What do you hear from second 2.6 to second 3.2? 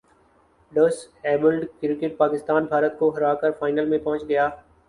بھارت کو